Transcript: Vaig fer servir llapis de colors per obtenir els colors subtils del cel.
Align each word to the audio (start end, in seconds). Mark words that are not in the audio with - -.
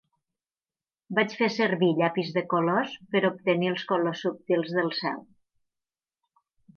Vaig 1.17 1.35
fer 1.41 1.49
servir 1.57 1.89
llapis 1.99 2.31
de 2.37 2.43
colors 2.55 2.95
per 3.13 3.21
obtenir 3.31 3.69
els 3.73 3.83
colors 3.91 4.23
subtils 4.27 4.73
del 4.79 4.89
cel. 5.01 5.25